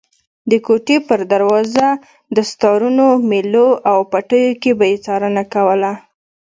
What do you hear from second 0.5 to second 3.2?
د کوټې په دروازه، دستارونو،